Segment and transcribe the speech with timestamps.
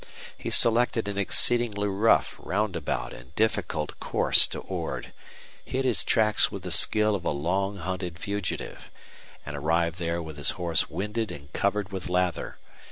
[0.35, 5.13] He selected an exceedingly rough, roundabout, and difficult course to Ord,
[5.63, 8.89] hid his tracks with the skill of a long hunted fugitive,
[9.45, 12.57] and arrived there with his horse winded and covered with lather.